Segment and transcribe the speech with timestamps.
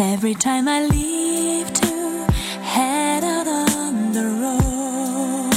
[0.00, 2.24] Every time I leave to
[2.62, 5.52] head out on the road,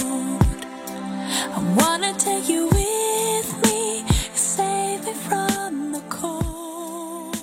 [1.53, 4.03] I wanna take you with me,
[4.35, 7.37] save me from the cold.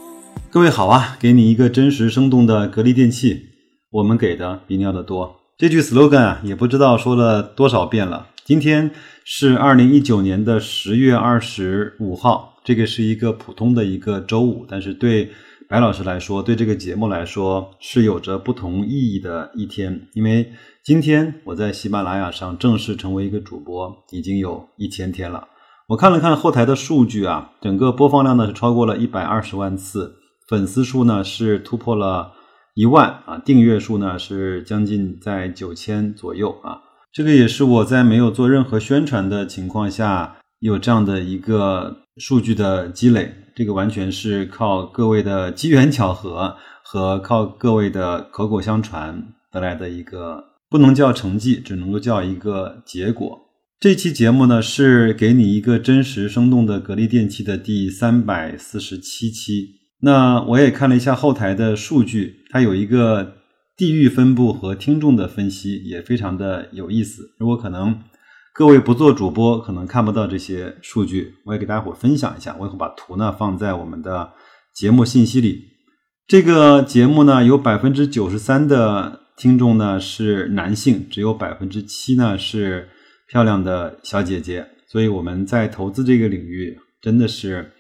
[0.51, 3.47] 各位好啊，给你一个真实生动的格力电器，
[3.93, 5.41] 我们给的比你要的多。
[5.57, 8.27] 这句 slogan 啊，也不知道说了多少遍了。
[8.45, 8.91] 今天
[9.25, 15.31] 是二零一九年的十月二十五号，这个是一个普通的一个周五，但是对
[15.71, 20.51] 白老师来说，对这个节目来说是有着不同意义的一天，因为
[20.83, 25.47] 今天我在喜马拉雅上正式成为一个主播，已经有一千天了。
[25.87, 30.17] 我看了看后台的数据啊，整个播放量呢是超过了一百二十万次，
[30.49, 32.33] 粉丝数呢是突破了
[32.75, 36.81] 一万啊，订阅数呢是将近在九千左右啊。
[37.13, 53.41] 这个也是我在没有做任何宣传的情况下有这样的一个数据的积累，这个完全是靠各位的机缘巧合和靠各位的口口相传得来的一个，不能叫成绩，只能够叫一个结果。
[53.81, 59.81] 这期节目呢是给你一个真实生动的格力电器的第三百四十七期。
[60.03, 63.41] 那我也看了一下后台的数据，它有一个。
[63.77, 67.31] 地域分布和听众的分析也非常的有意思。
[67.39, 67.99] 如果可能，
[68.55, 72.57] 各位不做主播，可能看不到这些数据，我也给大家伙分享一下。
[72.59, 74.33] 我也会把图呢放在我们的
[74.75, 75.63] 节目信息里。
[76.27, 82.89] 这个节目呢，有百分之九十三的听众呢是男性，只有百分之七呢是
[83.29, 84.67] 漂亮的小姐姐。
[84.89, 87.73] 所以我们在投资这个领域，真的是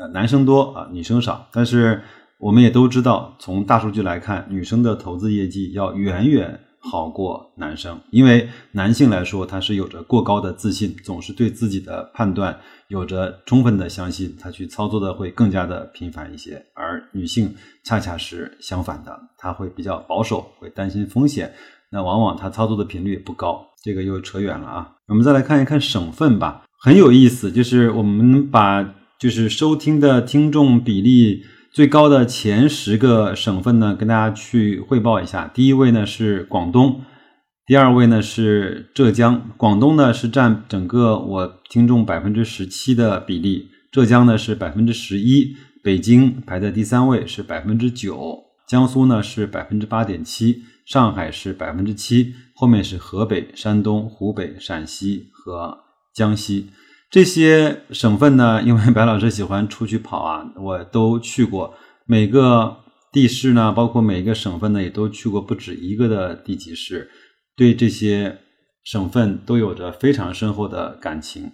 [0.00, 1.48] 呃男生多啊，女生少。
[1.52, 2.02] 但是。
[2.42, 21.52] 我们也都知道，从大数据来看，女生的投资业绩要远远好过男生，因为男性来说，他是有着过高的自信，总是对自己的判断有着充分的相信，他去操作的会更加的频繁一些，而女性恰恰是相反的，她会比较保守，会担心风险，
[21.90, 23.66] 那往往她操作的频率不高。
[23.82, 31.44] 这个又扯远了啊，我们再来看一看省份吧，很有意思，就是我们把就是收听的听众比例。
[31.72, 35.46] 最高的前十个省份呢，跟大家去汇报一下。
[35.46, 37.02] 第一位呢是广东，
[37.64, 39.48] 第二位呢是浙江。
[39.56, 55.78] 广东呢是占整个我听众百分之十七的比例，浙江呢是百分之十一，北京排在第三位是百分之九，江苏呢是百分之八点七，上海是百分之七，后面是河北、山东、湖北、陕西和
[56.12, 56.70] 江西。
[57.10, 61.74] 这些省份呢，因为白老师喜欢出去跑啊，我都去过
[62.06, 62.76] 每个
[63.10, 67.10] 地市呢，包括每个省份呢，也都去过不止一个的地级市，
[67.56, 68.38] 对这些
[68.84, 71.50] 省份都有着非常深厚的感情。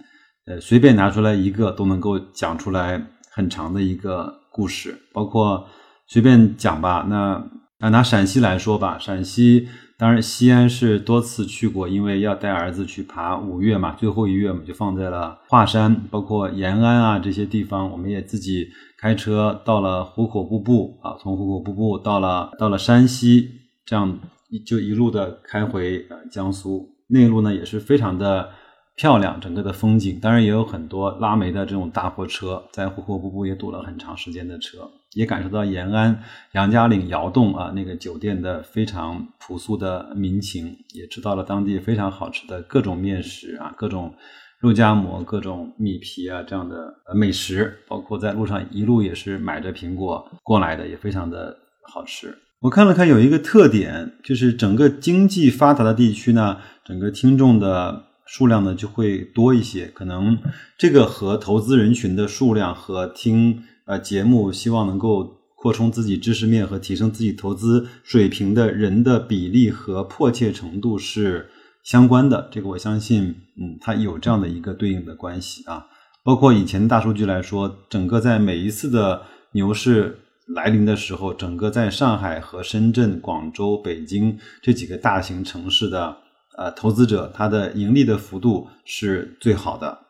[0.47, 5.67] 呃，随便拿出来一个都能够讲出来很长的一个故事，包括
[6.07, 7.07] 随便讲吧。
[7.09, 7.43] 那
[7.79, 9.69] 啊，拿陕西来说吧，陕西。
[9.99, 18.69] 当然，西安是多次去过，因为要带儿子去爬五岳嘛，最后一岳嘛，就放在了华山，包括延安啊这些地方，我们也自己
[18.99, 23.51] 开车到了壶口瀑布啊，从壶口瀑布到了到了山西，
[23.85, 24.19] 这样
[24.67, 28.51] 就一路的开回呃江苏，内陆呢也是非常的。
[28.99, 36.23] 漂亮，整个的风景，当然也有很多拉煤的这种大货车，在壶口瀑布也堵了很长时间的车，也感受到延安
[36.53, 44.15] 杨家岭窑洞啊那个酒店的非常朴素的民情，也吃到了当地非常好吃的各种面食啊，各种
[44.61, 51.57] 肉夹馍、各种米皮啊这样的美食，包括在路上一路也是买着苹果过来的，也非常的
[51.91, 52.37] 好吃。
[52.61, 58.05] 我看了看，有一个特点，就是整个经济发达的地区呢，整个听众的。
[58.29, 60.37] 数量呢就会多一些，可能
[60.77, 71.49] 这个和投资人群的数量和听呃节目希望能够扩充自己知识面和提升自己投资水平的人的比例和迫切程度是
[71.83, 72.49] 相关的。
[72.53, 75.87] 这个我相信，嗯，它有这样的一个对应的关系啊。
[76.23, 86.19] 包括以前大数据来说，整个在每一次的牛市来临的时候，整个在上海和深圳、广州、北京这几个大型城市的。
[86.59, 90.06] 呃，投资者他的盈利的幅度是最好的。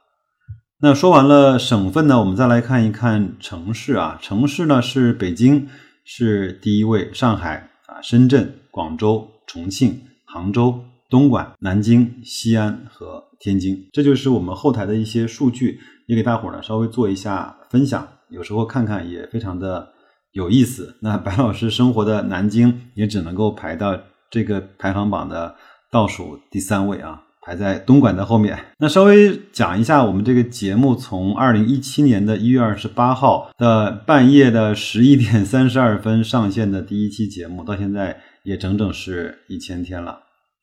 [0.79, 4.19] 那说完了省份呢，我们再来看一看城市啊。
[4.21, 5.69] 城市呢是北京
[6.05, 13.89] 是第一位，上海啊，深圳、广州、重庆、杭州、东莞、南京、西安和天津。
[13.91, 18.07] 这就是我们后台的一些数据，也给大伙儿呢稍微做一下分享。
[18.29, 19.89] 有时候看看也非常的
[20.33, 20.99] 有意思。
[21.01, 23.99] 那白老师生活的南京也只能够排到
[24.31, 25.57] 这个排行榜的。
[25.89, 28.59] 倒数第三位啊，排在东莞的后面。
[28.81, 40.23] 那稍微讲一下，我们这个节目从二零一七年的一月二十八号的半夜的十一点三十二分上线的第一期节目，到现在也整整是一千天了。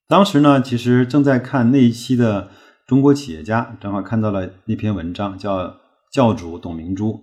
[0.10, 2.44] 当时呢，其实正在看那一期的
[2.86, 5.78] 《中国企业家》，正好看到了那篇文章，叫
[6.12, 7.22] 教主董明珠。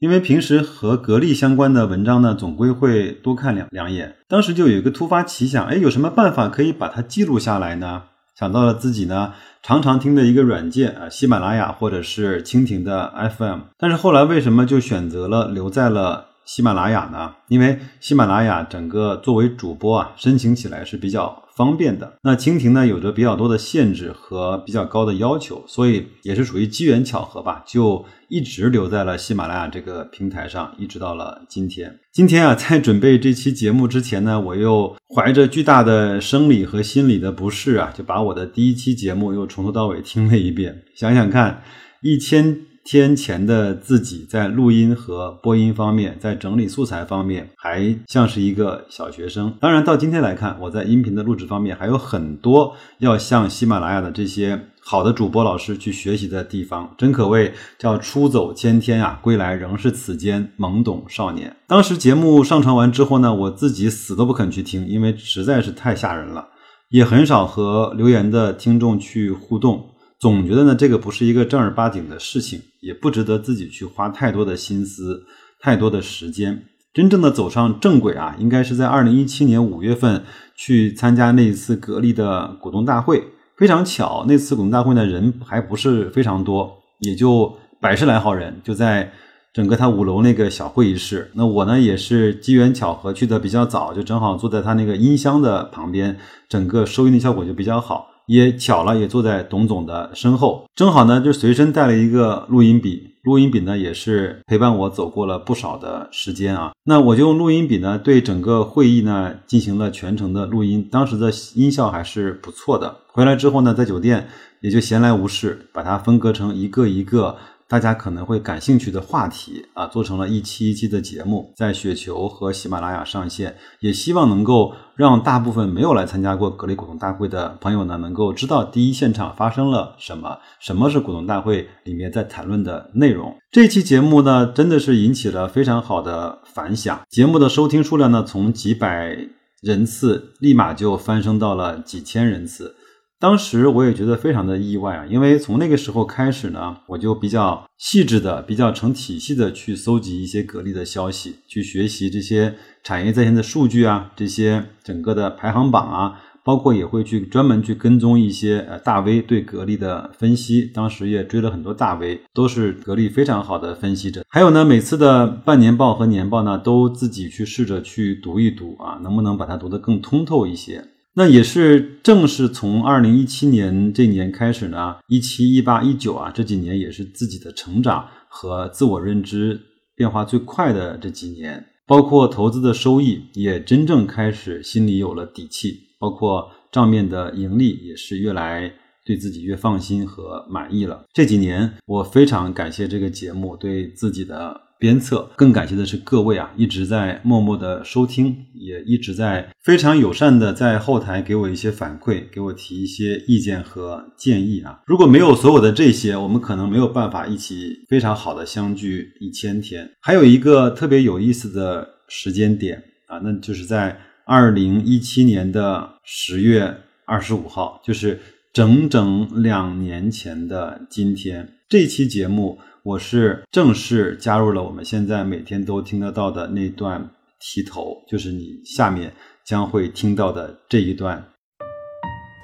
[0.00, 4.16] 因为平时和格力相关的文章呢，总归会多看两两眼。
[4.28, 8.02] 当时就有一个突发奇想，哎，有什么办法可以把它记录下来呢？
[8.38, 9.32] 想到了自己呢
[9.62, 13.60] 常常听的一个软件啊，喜马拉雅或者是蜻蜓的 FM。
[13.76, 17.32] 但是后来为什么就选择了留在了喜马拉雅呢？
[17.48, 21.42] 因为喜马拉雅整个作为主播啊，申请起来是比较。
[21.58, 31.98] 方便的那蜻蜓呢，有着比较多的限制和比较高的要求，所以也是属于机缘巧合吧，就一直留在了喜马拉雅这个平台上，一直到了今天。
[32.12, 40.84] 今天啊，在准备这期节目之前呢，我又怀着巨大的生理和心理的不适啊，就把我的第一期节目又从头到尾听了一遍。
[40.94, 41.64] 想想看，
[42.02, 42.67] 一千。
[42.90, 49.52] 天前的自己在录音和播音方面，在整理素材方面，还像是一个小学生。
[49.60, 56.94] 当然，到今天来看，我在音频的录制方面还有很多要向喜马拉雅的这些好的主播老师去学习的地方。
[56.96, 61.54] 真可谓叫出走千天啊，归来仍是此间懵懂少年。
[61.66, 66.48] 当时节目上传完之后呢，我自己死都不肯去听，因为实在是太吓人了，
[66.88, 69.90] 也很少和留言的听众去互动。
[70.20, 75.24] 总觉得呢，这个不是一个正儿八经的事情，也不值得自己去花太多的心思、
[75.60, 76.64] 太多的时间。
[76.92, 80.24] 真正的走上正轨啊，应该是在二零一七年五月份
[80.56, 83.22] 去参加那一次格力的股东大会。
[83.56, 89.12] 非常巧，那次股东大会呢，人还不是非常多，也就百十来号人，就在
[89.52, 91.30] 整个他五楼那个小会议室。
[91.34, 96.18] 那我呢，也是机缘巧合去的比较早，就正好坐在他那个音箱的旁边，
[96.48, 98.08] 整个收音的效果就比较好。
[98.28, 103.14] 也巧了，也坐在董总的身后，正好呢，就随身带了一个录音笔。
[103.22, 106.72] 录音笔呢，也是陪伴我走过了不少的时间啊。
[106.84, 110.86] 那我就用录音笔呢，对整个会议呢进行了全程的录音。
[110.90, 112.94] 当时的音效还是不错的。
[113.08, 114.28] 回来之后呢，在酒店
[114.60, 117.36] 也就闲来无事，把它分割成一个一个。
[117.68, 133.36] 大家可能会感兴趣的话题啊，做成了一期一期的节目，在雪球和喜马拉雅上线，也希望能够让大部分没有来参加过格力股东大会的朋友呢，能够知道第一现场发生了什么，什么是股东大会里面在谈论的内容。
[133.50, 139.14] 这期节目呢，真的是引起了非常好的反响，节目的收听数量呢，从几百
[139.60, 142.74] 人次立马就翻升到了几千人次。
[143.20, 152.54] 当时我也觉得非常的意外啊，因为从那个时候开始呢，我就比较细致的、比较成体系的去搜集一些格力的消息，去学习这些
[152.84, 160.70] 产业在线的数据啊，这些整个的排行榜啊，包括也会去专门去跟踪一些呃大 V 对格力的分析。
[160.72, 164.22] 当时也追了很多大 V，都是格力非常好的分析者。
[164.28, 170.84] 还有呢，每次的半年报和年报呢，都自己去试着去读一读啊，能不能把它读得更通透一些。
[171.18, 179.60] 那也是正是从二零一七年这年开始呢，一七一八一九啊这几年也是自己的成长和自我认知
[179.96, 188.72] 变化最快的这几年，包括投资的收益也真正开始心里有了底气，包括账面的盈利也是越来
[189.04, 191.04] 对自己越放心和满意了。
[191.12, 194.67] 这几年我非常感谢这个节目对自己的。
[194.78, 204.80] 鞭策，更感谢的是各位啊，一直在默默的收听，也一直在非常友善的在后台给我一些反馈，给我提一些意见和建议啊。
[204.86, 209.90] 如果没有所有的这些，我们可能没有办法一起非常好的相聚一千天。
[210.00, 218.20] 还有一个特别有意思的时间点啊，那就是在二零一七年的十月二十五号，就是
[218.52, 222.58] 整整两年前的今天，这期节目。
[222.82, 227.10] 我是正式加入了我们现在每天都听得到的那段
[227.40, 229.12] 题头，就是你下面
[229.44, 231.22] 将会听到的这一段。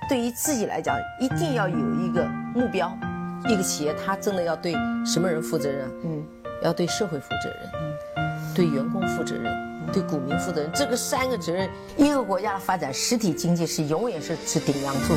[0.07, 2.95] 对于自己来讲，一定要有一个目标。
[3.49, 4.75] 一个企业，它真的要对
[5.07, 5.89] 什么人负责任？
[6.05, 6.23] 嗯，
[6.63, 7.71] 要对社会负责任，
[8.17, 9.51] 嗯，对员工负责任，
[9.91, 10.71] 对股民负责任。
[10.75, 15.15] 这个三个责任，一个国家的发展，实体经济是永远是是顶梁柱。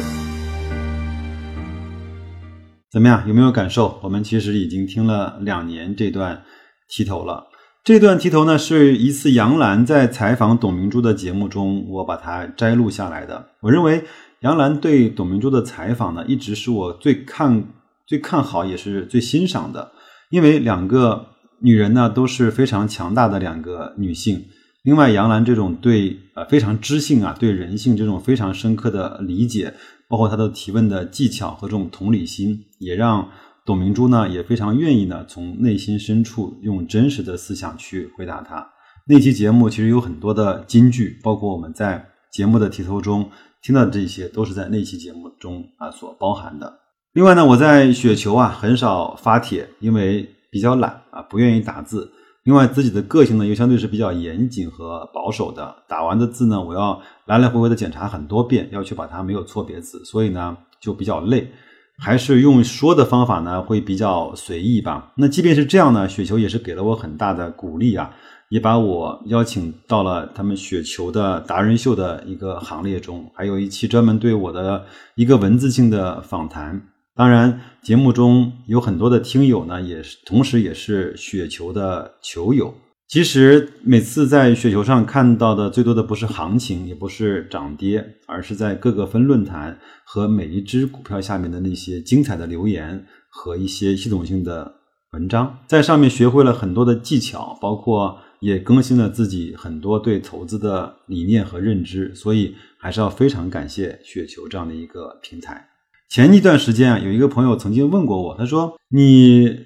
[2.89, 3.27] 怎么样？
[3.27, 3.99] 有没有感受？
[4.01, 6.43] 我们其实已经听了两年这段
[6.89, 7.47] 题头了。
[7.83, 13.49] 这段题头呢，是一次杨澜在采访董明珠的节目中，我把它摘录下来的。
[13.61, 14.03] 我认为
[14.41, 17.65] 杨澜对董明珠的采访呢，一直是我最看、
[18.05, 19.91] 最看好，也是最欣赏的。
[20.29, 21.27] 因为两个
[21.61, 24.45] 女人呢，都是非常强大的两个女性。
[24.83, 29.73] 另外，杨澜这种对呃非常知性啊，对人性这种非常深刻的理解。
[30.09, 33.29] 包括他的提问的技巧和这种同理心，也让
[33.65, 38.69] 董明珠呢也非常愿意呢从内心深处用真实的思想去回答他。
[39.07, 43.29] 那期节目其实有很多的金句，包括我们在节目的题头中
[43.61, 46.79] 听到的这些，都是在那期节目中啊所包含的。
[47.13, 52.11] 另外呢，我在雪球啊很少发帖，因为比较懒啊，不愿意打字。
[52.47, 61.51] 另外自己的个性呢又相对是比较严谨和保守的，打完的字呢我要来来回回的检查很多遍，要去把它没有错别字，所以呢就比较累。
[61.97, 65.11] 还是用说的方法呢会比较随意吧。
[65.15, 68.11] 那即便是这样呢，雪球也是给了我很大的鼓励啊。
[68.49, 74.85] 也把我邀请到了他们雪球的达人秀的一个行列中，还有一期专门对我的
[75.15, 76.81] 一个文字性的访谈。
[77.17, 82.73] 当然，节目中有很多的听友呢，也是同时也是雪球的球友。
[83.07, 94.75] 其实每次在雪球上看到的最多的不是行情，也不是涨跌，而是在各个分论坛和每一只股票下面的那些精彩的留言和一些系统性的
[95.13, 98.19] 文章，在上面学会了很多的技巧，包括。
[98.39, 105.67] 也更新了自己很多对投资的理念和认知，所以还是要非常感谢雪球这样的一个平台。
[106.09, 109.57] 前一段时间啊，有一个朋友曾经问过我，他说：“你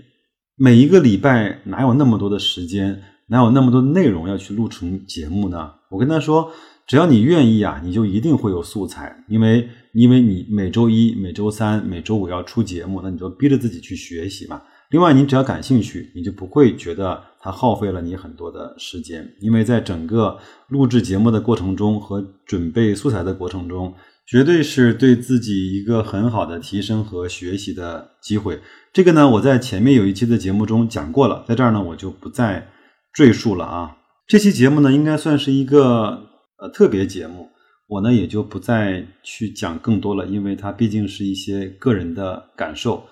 [0.56, 6.52] 每一个礼拜哪有那么多的时间，哪有那么多的内容要去录成节目呢？”我跟他说
[6.88, 14.62] ：“只要你愿意啊，你就一定会有素材，因为因为你每周一、每周三、每周五要出节目，那你就逼着自己去学习嘛。
[14.90, 23.92] 另外，你只要感兴趣，你就不会觉得。”它耗费了你很多的时间，因为在整个录制节目的过程中和准备素材的过程中，
[24.32, 28.62] 绝对是对自己一个很好的提升和学习的机会。
[28.94, 32.70] 这个呢，我在前面有一期的节目中讲过了，在这儿呢我就不再
[33.14, 33.98] 赘述了啊。
[34.26, 37.50] 这期节目呢，应该算是一个呃特别节目，
[37.90, 43.04] 我呢也就不再去讲更多了，因为它毕竟是一些个人的感受。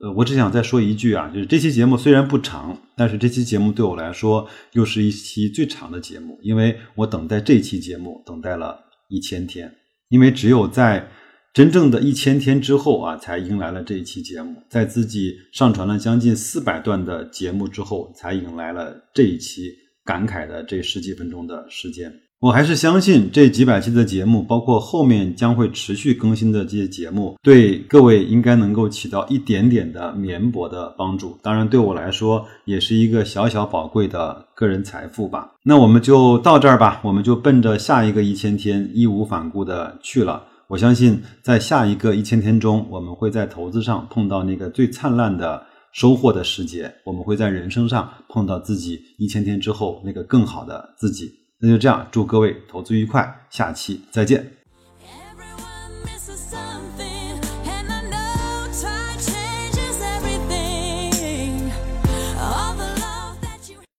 [0.00, 9.70] 呃，我只想再说一句啊，就是这期节目虽然不长，但是这期节目对我来说又是一期最长的节目，因为我等待这期节目等待了一千天，
[10.12, 11.08] 因为只有在
[11.54, 19.72] 真正的一千天之后啊，才迎来了这一期节目，在自己上传了将近四百段的节目之后，才迎来了这一期
[20.04, 22.12] 感慨的这十几分钟的时间。
[22.42, 31.38] 我还是相信这几百期的节目，包括后面将会持续更新的这些节目，对各位应该能够起到一点点的绵薄的帮助。
[31.40, 35.52] 当然，对我来说也是一个小小宝贵的个人财富吧。
[35.62, 40.42] 那我们就到这儿吧，我们就奔着下一个一千天义无反顾的去了。
[40.66, 51.30] 我相信，在下一个一千天中，我们会在投资上碰到那个最灿烂的收获的时节，我们会在人生上碰到自己一千天之后那个更好的自己。
[51.62, 54.61] 那就这样，祝各位投资愉快，下期再见。